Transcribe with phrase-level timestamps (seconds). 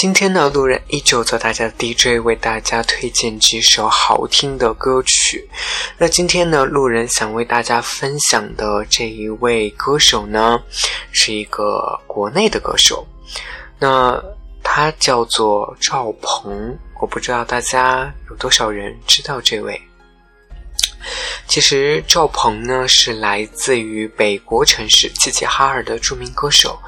[0.00, 5.46] 今天呢，路人依旧做大家的 DJ，为大家推荐几首好听的歌曲。
[5.98, 10.58] 那今天呢，路人想为大家分享的这一位歌手呢，
[11.12, 13.06] 是一个国内的歌手。
[13.78, 14.18] 那
[14.62, 19.78] 他叫做赵鹏，我不知道大家有多少人知道这位。
[21.50, 26.78] 其实赵鹏呢是来自于北国城市齐齐哈尔的著名歌手，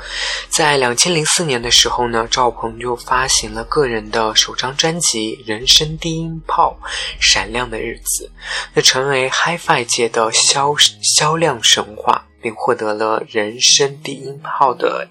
[0.49, 6.79] 在两千零四年的时候呢，赵鹏就发行了个人的首张专辑《人生低音炮
[7.19, 8.31] 闪亮的日子》，
[8.73, 10.73] 那成为 HiFi 界的销
[11.03, 15.09] 销量神话，并获得了“人生低音炮”的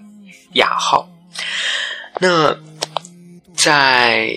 [0.54, 1.09] 雅号。
[2.20, 2.58] 那
[3.54, 4.31] 在。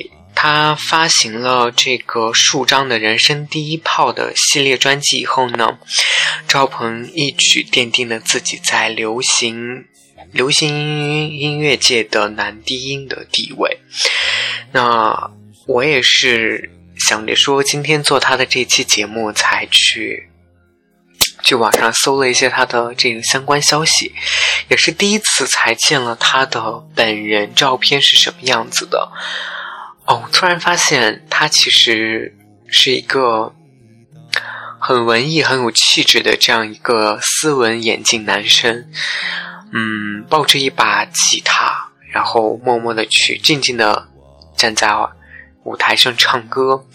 [0.46, 5.78] 他发行了这个数张的人生第一炮的系列专辑以后呢，
[6.46, 9.86] 赵鹏一举奠定了自己在流行
[10.32, 13.78] 流行音乐界的男低音的地位。
[14.72, 15.30] 那
[15.66, 20.28] 我也是想着说，今天做他的这期节目，才去
[21.42, 24.12] 去网上搜了一些他的这个相关消息，
[24.68, 29.10] 也是第一次才见了他的本人照片是什么样子的。
[30.06, 32.36] 哦，突然发现他其实
[32.68, 33.54] 是一个
[34.78, 38.86] 很文艺、很有气质的这样一个斯文眼镜男生。
[39.72, 44.06] 嗯，抱着一把吉他，然后默默的去静静的
[44.56, 44.94] 站在
[45.64, 46.86] 舞台上唱歌。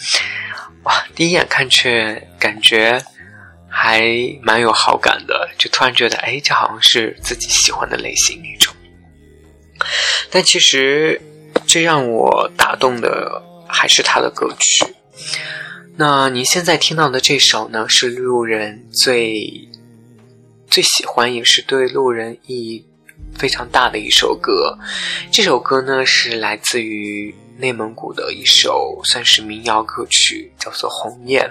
[0.83, 3.03] 哇，第一眼看去感觉
[3.67, 4.03] 还
[4.43, 8.71] 蛮有好感的，就突然觉得，哎，这好像是自己喜欢的类型那种。
[10.29, 11.19] 但其实。
[11.65, 14.85] 最让我打动的还是他的歌曲。
[15.95, 19.67] 那您现在听到的这首呢，是路人最
[20.67, 22.85] 最喜欢，也是对路人意义
[23.37, 24.77] 非常大的一首歌。
[25.31, 31.45] 这首歌呢，是来自于内蒙古的一首算是民谣歌曲，叫做《鸿雁》。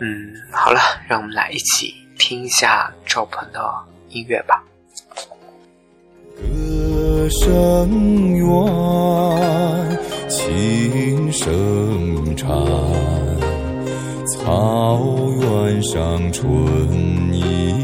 [0.00, 3.62] 嗯，好了，让我们来一起听一下赵鹏的
[4.08, 4.64] 音乐吧。
[7.30, 8.46] 声远，
[10.28, 12.48] 琴声颤，
[14.26, 14.98] 草
[15.40, 16.44] 原上春
[17.32, 17.81] 意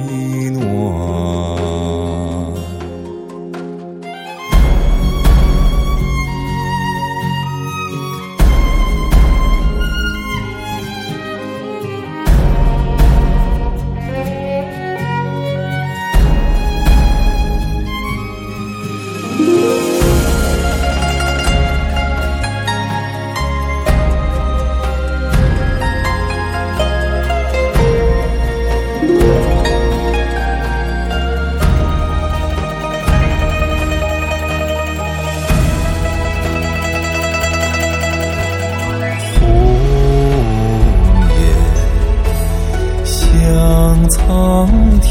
[44.10, 44.68] 苍
[45.00, 45.08] 天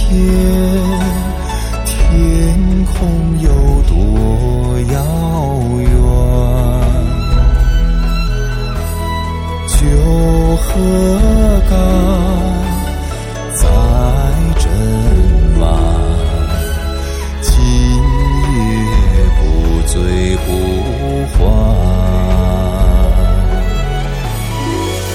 [1.86, 3.50] 天空有
[3.88, 3.96] 多
[4.92, 4.96] 遥
[5.80, 5.88] 远？
[9.68, 9.78] 九
[10.58, 10.66] 河
[11.70, 11.72] 干
[13.54, 13.62] 在
[14.58, 14.62] 斟
[15.60, 15.62] 满，
[17.42, 18.56] 今夜
[19.38, 19.42] 不
[19.88, 19.96] 醉
[20.46, 20.48] 不
[21.34, 21.36] 还。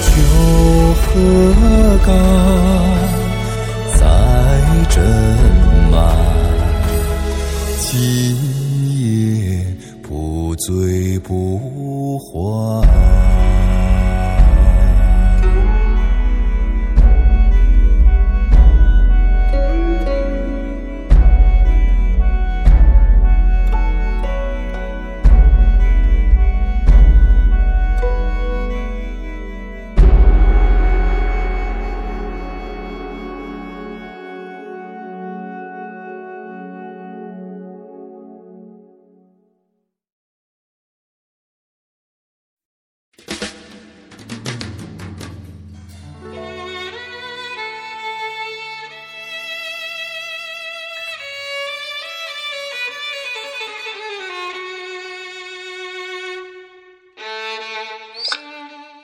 [0.08, 0.10] 九
[0.94, 1.04] 河
[2.04, 2.10] 干。
[7.92, 8.00] 今
[8.96, 9.66] 夜
[10.02, 13.31] 不醉不还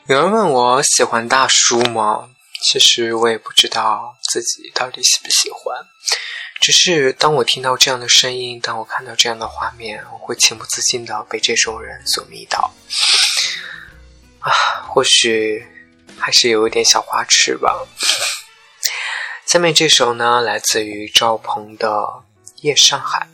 [0.09, 2.31] 有人问我喜欢大叔吗？
[2.63, 5.77] 其实我也不知道自己到底喜不喜欢，
[6.63, 12.73] 只是当我听到这样的声音，当我看到这样的画面，我会情不自禁的被这种人所迷倒。
[14.41, 14.51] 啊，
[14.89, 15.63] 或许
[16.17, 17.87] 还是有一点小花痴吧。
[19.45, 21.91] 下面这首呢，来自于赵鹏的
[22.63, 23.29] 《夜上海》。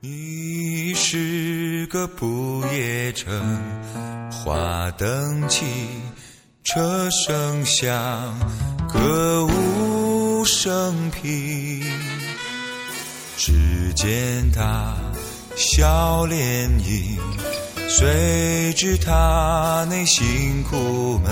[0.00, 3.36] 你是个不夜城，
[4.48, 5.66] 花灯起，
[6.64, 7.92] 车声响，
[8.90, 11.84] 歌舞升平。
[13.36, 14.96] 只见他
[15.54, 17.18] 笑脸迎，
[17.90, 21.30] 谁知他内心苦闷，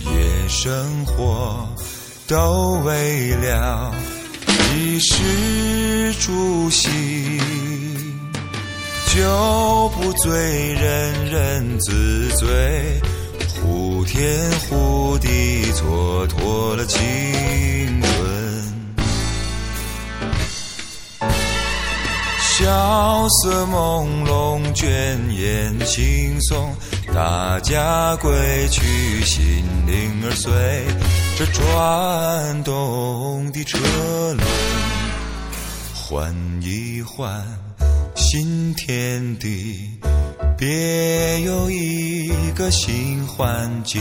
[0.00, 1.66] 夜生活
[2.28, 3.90] 都为了。
[4.74, 6.90] 衣食住行，
[9.14, 12.98] 酒不醉人人自醉，
[13.60, 16.98] 呼天呼地蹉跎了青
[18.00, 18.10] 春。
[22.40, 26.70] 萧瑟朦胧，倦眼惺忪，
[27.14, 30.50] 大家归去，心灵儿随。
[31.36, 34.38] 这转动的车轮，
[35.94, 37.44] 换一换
[38.34, 39.90] 新天地，
[40.56, 44.00] 别有一个新环境，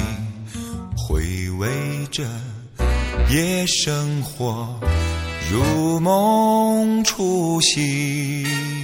[0.96, 1.68] 回味
[2.10, 2.24] 着
[3.30, 4.80] 夜生活，
[5.52, 8.81] 如梦初醒。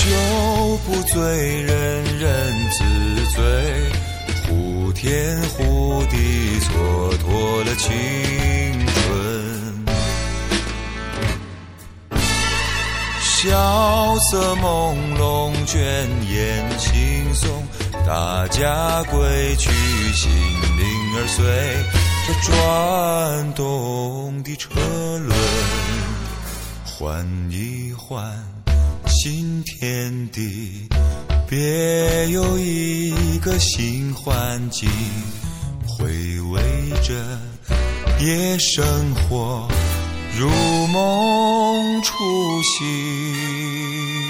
[0.00, 0.06] 酒
[0.86, 1.20] 不醉
[1.62, 2.82] 人人自
[3.34, 3.38] 醉，
[4.48, 6.70] 呼天呼地蹉
[7.18, 7.90] 跎了青
[8.86, 8.96] 春。
[13.20, 15.76] 萧瑟朦胧，倦
[16.30, 17.44] 眼惺忪，
[18.06, 19.70] 大家归去，
[20.14, 21.44] 心灵儿随
[22.26, 24.70] 着转动的车
[25.18, 25.38] 轮，
[26.86, 28.59] 换一换。
[29.06, 30.88] 新天地，
[31.48, 34.88] 别有一个新环境，
[35.86, 36.60] 回味
[37.02, 37.14] 着
[38.20, 39.68] 夜生活，
[40.38, 40.48] 如
[40.88, 42.14] 梦初
[42.62, 44.29] 醒。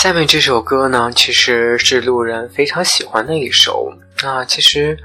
[0.00, 3.92] 下面这首歌呢，其实是路人非常喜欢的一首。
[4.22, 4.96] 那其实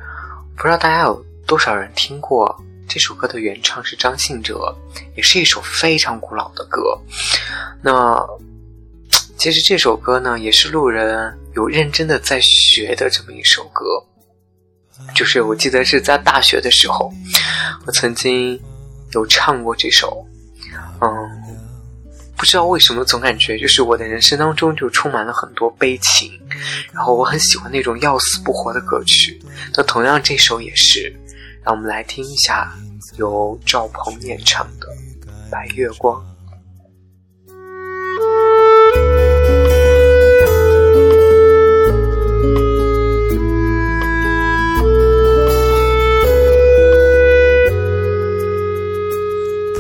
[0.56, 4.74] 不知道大家有多少人听过这首歌的原唱是张信哲，
[5.18, 6.98] 也是一首非常古老的歌。
[7.82, 8.18] 那
[9.36, 14.02] 其实这首歌呢，也是路人有认真的在学的这么一首歌。
[15.14, 17.12] 就是我记得是在大学的时候，
[17.86, 18.58] 我曾经
[19.12, 20.26] 有唱过这首，
[21.02, 21.35] 嗯。
[22.38, 26.32] 不知道为什么，总感觉就是我的人生当中就充满了很多悲情，
[26.94, 29.42] 然后我很喜欢那种要死不活的歌曲。
[29.76, 31.12] 那同样这首也是，
[31.64, 32.72] 让我们来听一下
[33.18, 34.88] 由赵鹏演唱的
[35.50, 36.22] 《白月光》。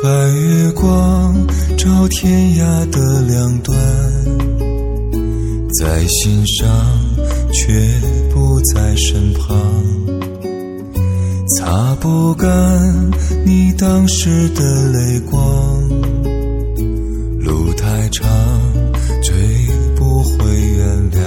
[0.02, 1.65] 白月光。
[1.86, 3.78] 照天涯的两端，
[5.80, 6.68] 在心上
[7.54, 7.80] 却
[8.34, 9.56] 不在身旁，
[11.56, 12.50] 擦不干
[13.46, 15.40] 你当时的泪光。
[17.40, 18.28] 路太长，
[19.22, 19.36] 追
[19.96, 21.22] 不回原谅。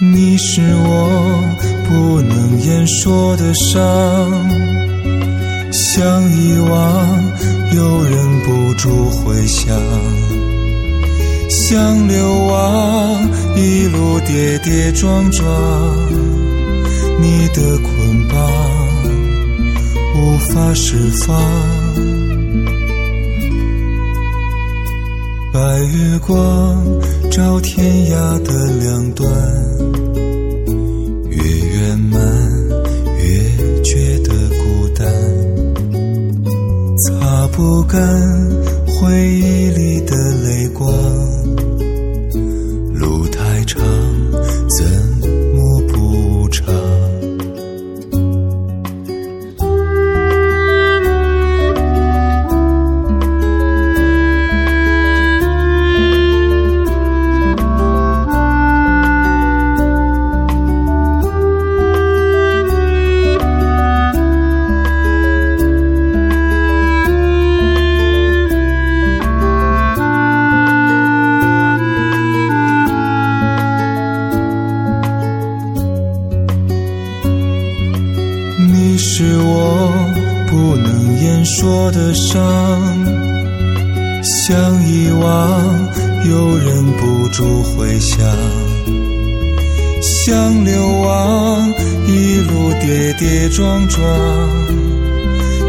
[0.00, 1.40] 你是我
[1.88, 3.72] 不能言说的伤。
[5.70, 7.06] 想遗忘，
[7.72, 9.76] 又忍不住回想；
[11.48, 15.44] 像流亡，一路跌跌撞撞，
[17.20, 18.36] 你的捆绑
[20.16, 21.34] 无法释放。
[25.52, 26.84] 白月光
[27.30, 29.30] 照天涯的两端，
[37.94, 38.23] 擦
[85.20, 85.88] 望，
[86.28, 88.18] 又忍不住回想，
[90.02, 91.72] 想流亡，
[92.06, 94.02] 一路跌跌撞撞，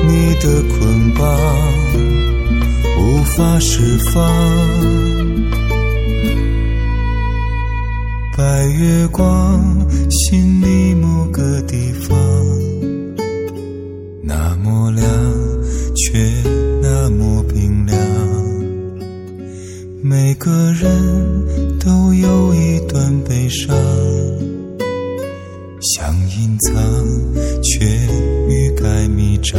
[0.08, 1.24] 你的捆绑
[3.00, 4.24] 无法释放。
[8.38, 9.64] 白月光，
[10.10, 10.85] 心里
[20.38, 23.74] 每个人都有一段悲伤，
[25.80, 26.74] 想隐藏，
[27.64, 27.86] 却
[28.50, 29.58] 欲盖弥彰。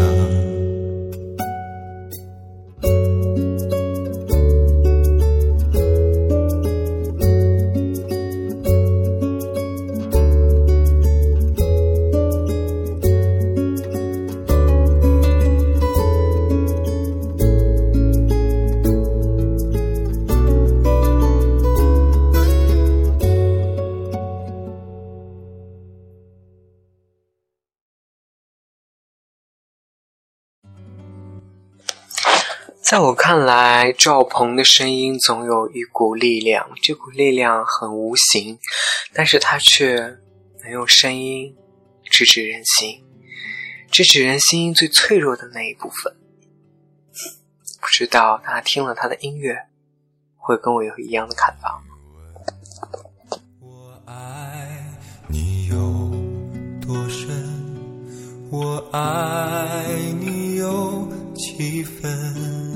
[32.89, 38.61] 在我看来，赵鹏的声音总有一股力量，这股力量很无形，
[39.13, 40.19] 但是他却
[40.63, 41.53] 能用声音
[42.05, 43.05] 直指人心，
[43.91, 46.15] 直指人心最脆弱的那一部分。
[47.81, 49.67] 不知道大家听了他的音乐，
[50.37, 51.83] 会跟我有一样的看法？
[53.61, 54.81] 我爱
[55.27, 55.77] 你有
[56.87, 57.35] 多深？
[58.49, 59.85] 我爱
[60.21, 62.76] 你有几分？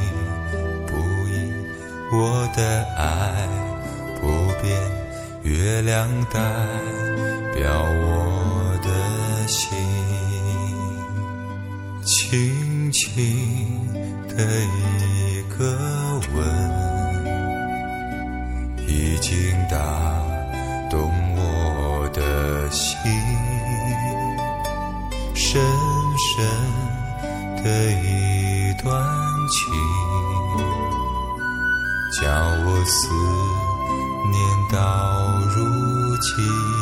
[2.55, 3.47] 的爱
[4.19, 4.27] 不
[4.61, 4.79] 变，
[5.43, 6.39] 月亮代
[7.55, 8.87] 表我的
[9.47, 9.69] 心，
[12.03, 13.93] 轻轻
[14.27, 14.35] 的
[36.21, 36.80] 如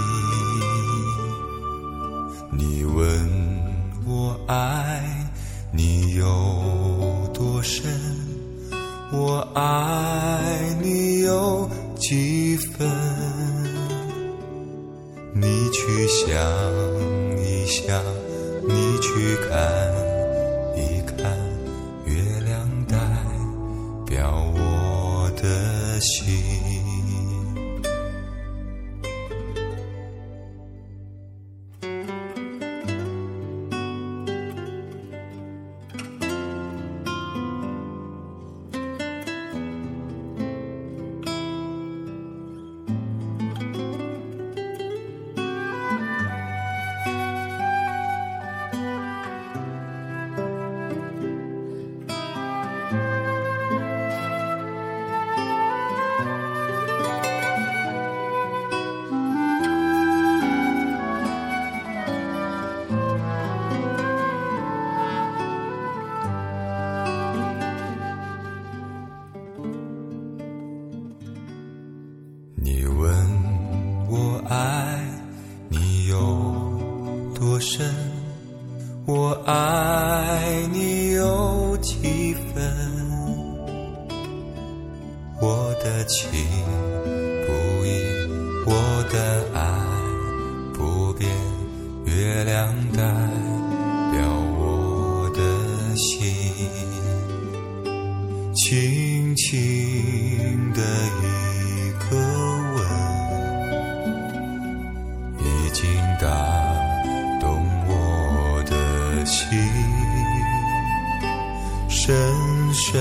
[112.92, 113.00] 深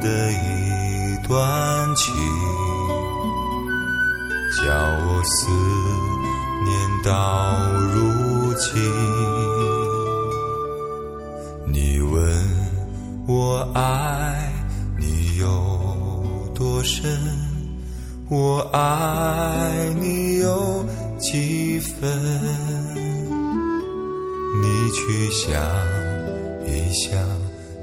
[0.00, 2.14] 的一段情，
[4.52, 4.64] 叫
[5.06, 5.48] 我思
[6.62, 6.68] 念
[7.02, 7.10] 到
[7.94, 8.66] 如今。
[11.72, 12.14] 你问
[13.26, 14.52] 我爱
[14.98, 15.46] 你有
[16.54, 17.18] 多深，
[18.28, 20.84] 我爱你有
[21.18, 22.12] 几分？
[24.60, 25.62] 你去想
[26.66, 27.35] 一想。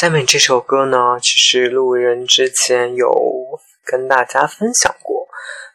[0.00, 5.26] 下面这首歌呢，其实路人之前有跟大家分享过，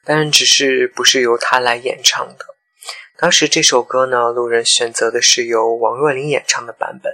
[0.05, 2.45] 但只是不是由他来演唱的。
[3.17, 7.11] 当时这首歌呢，路人选择的是由王若琳演唱的版本。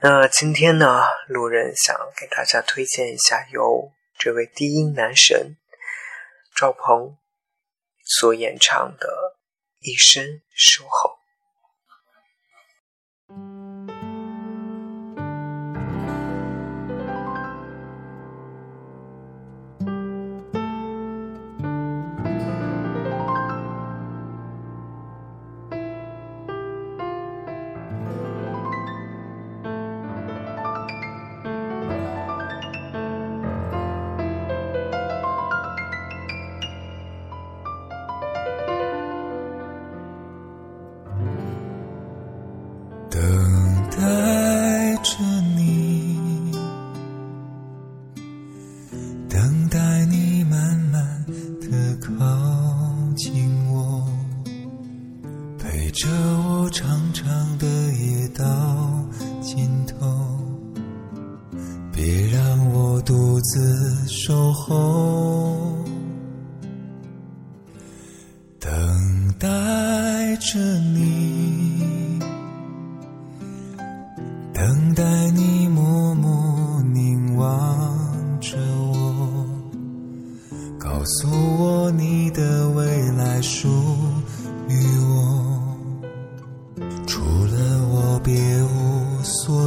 [0.00, 5.56] 那今天呢，路人想给大家推荐一下由这位低音男神
[6.56, 7.16] 赵鹏
[8.02, 9.06] 所演唱的
[9.88, 11.10] 《一生守候》。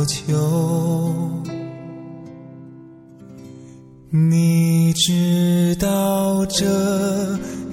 [0.05, 1.31] 求
[4.09, 6.65] 你知道这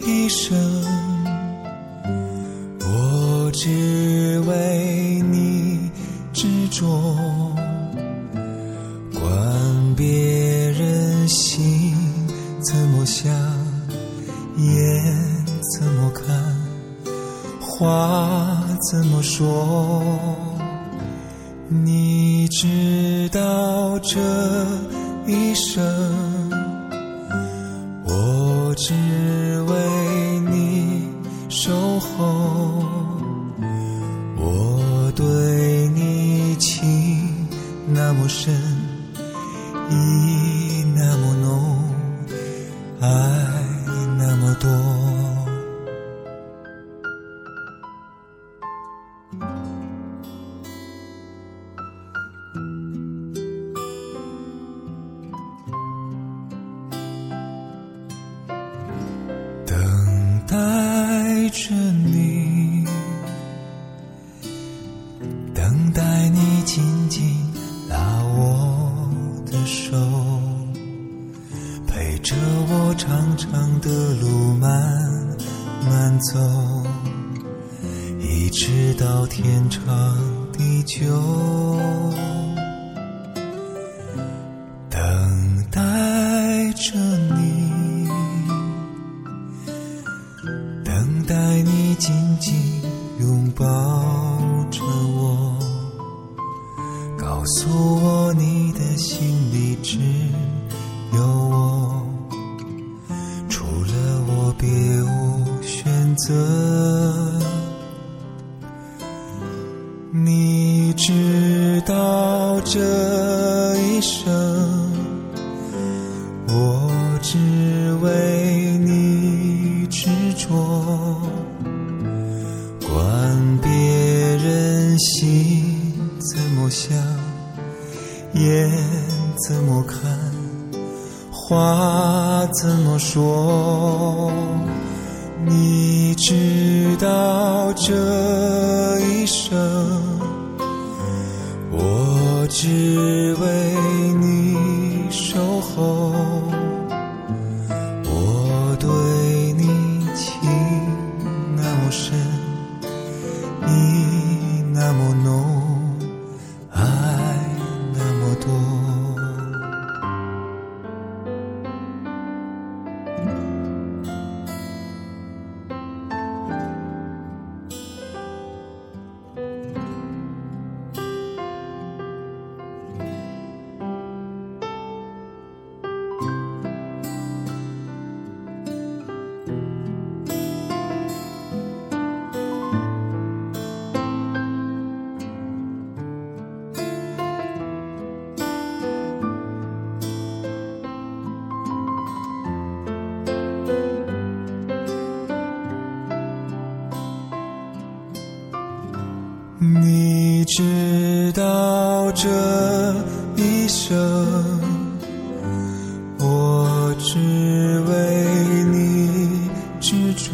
[0.06, 0.56] 一生
[2.80, 5.90] 我只为你
[6.32, 6.86] 执着。
[9.14, 10.06] 管别
[10.70, 11.94] 人心
[12.60, 13.32] 怎么想
[14.56, 15.44] 眼
[15.76, 16.36] 怎么看
[17.60, 19.97] 话怎么说。
[24.10, 24.18] 这
[25.26, 25.84] 一生，
[28.06, 28.94] 我只
[29.68, 31.06] 为你
[31.50, 32.86] 守候。
[34.38, 37.46] 我对你情
[37.86, 38.54] 那么深，
[39.90, 41.76] 意那么浓，
[43.02, 43.06] 爱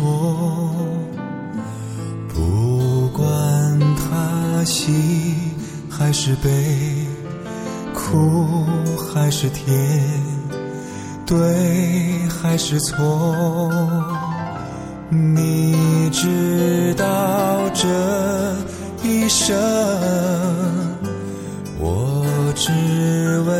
[0.04, 0.70] 我，
[2.28, 3.26] 不管
[3.96, 4.92] 他喜
[5.88, 6.50] 还是悲，
[7.94, 9.74] 苦还是甜，
[11.24, 13.70] 对还是错。
[15.08, 17.88] 你知道这
[19.02, 19.54] 一生，
[21.78, 22.70] 我只
[23.46, 23.52] 为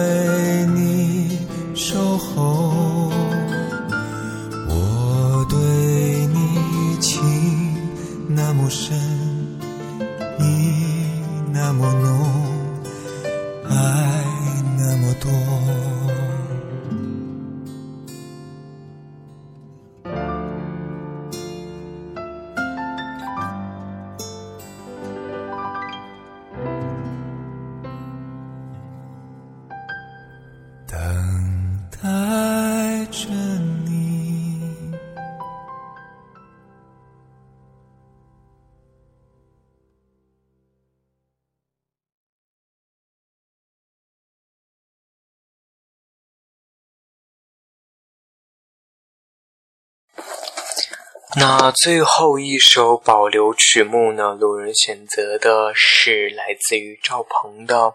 [51.37, 54.35] 那最后一首保留曲目呢？
[54.35, 57.77] 路人选择的是来自于赵鹏的《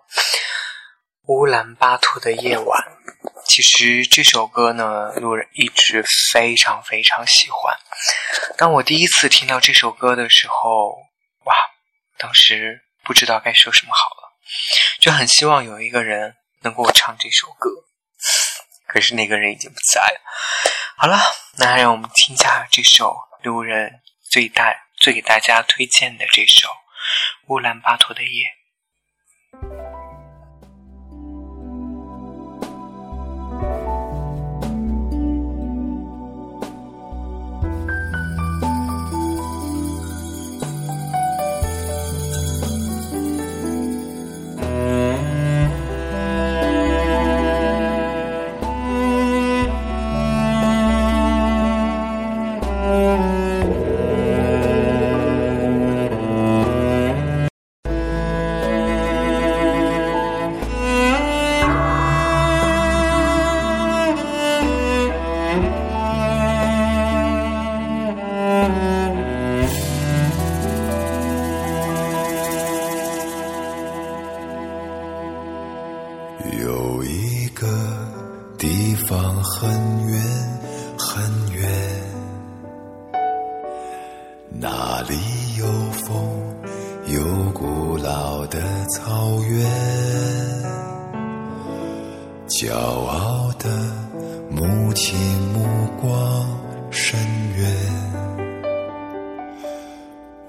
[1.28, 2.84] 乌兰巴托的夜晚》。
[3.46, 7.74] 其实这首歌呢，路人一直非常非常喜欢。
[8.58, 10.90] 当我第一次听到这首歌的时候，
[11.46, 11.56] 哇，
[12.18, 14.34] 当时不知道该说什么好了，
[15.00, 17.70] 就很希望有一个人能给我唱这首歌。
[18.86, 20.20] 可是那个人已经不在了。
[20.98, 21.18] 好了，
[21.58, 26.68] 那让我们听一下这首路人最大最给大家推荐的这首
[27.48, 28.28] 《乌兰巴托的夜》。
[86.10, 86.28] 风，
[87.06, 89.64] 有古老的草原，
[92.48, 93.70] 骄傲的
[94.50, 95.16] 母亲
[95.54, 95.68] 目
[96.02, 96.50] 光
[96.90, 97.20] 深
[97.56, 97.72] 远，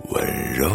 [0.08, 0.70] 温柔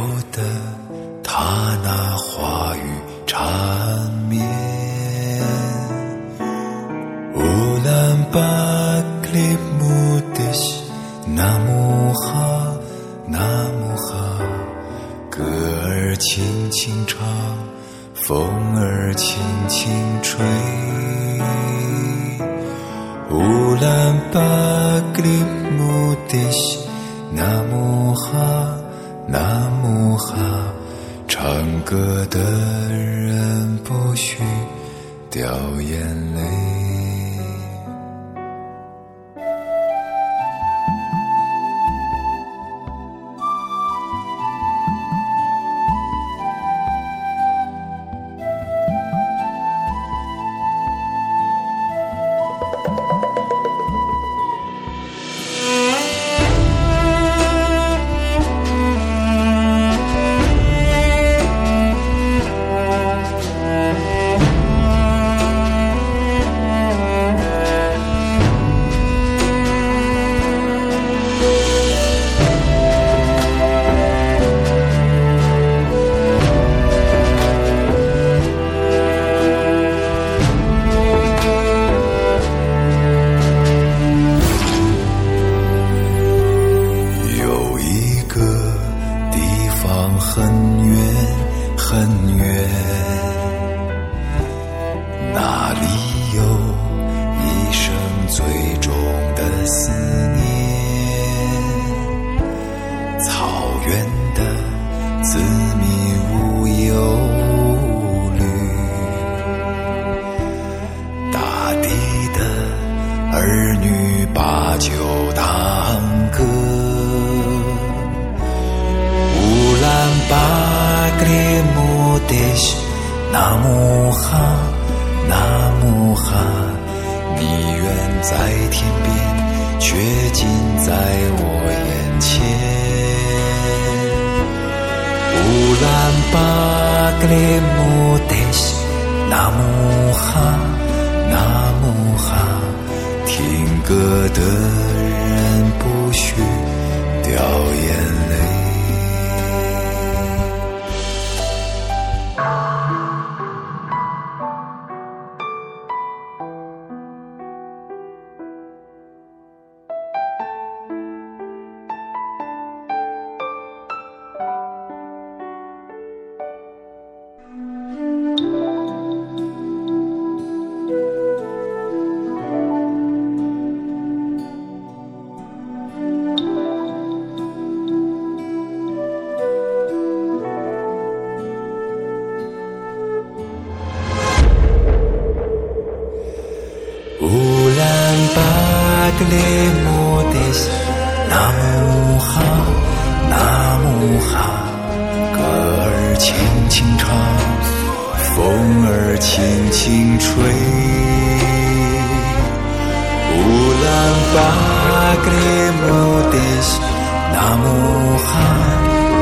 [208.17, 208.27] 哈，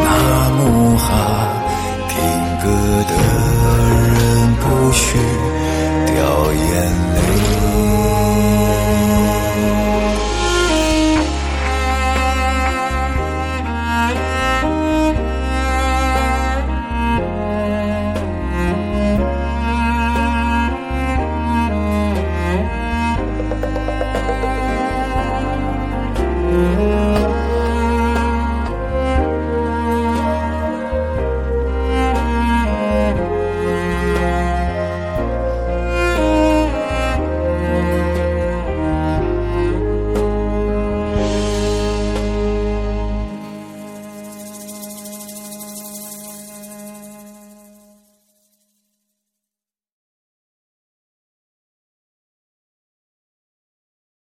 [0.03, 0.08] 那
[0.58, 1.08] 木哈，
[2.10, 2.15] 听
[2.63, 2.63] 歌
[3.08, 3.12] 的
[4.13, 5.17] 人不许。